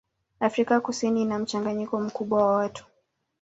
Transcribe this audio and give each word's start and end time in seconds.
Afrika 0.39 0.79
Kusini 0.79 1.21
ina 1.21 1.39
mchanganyiko 1.39 1.99
mkubwa 2.01 2.45
wa 2.45 2.55
watu. 2.55 2.85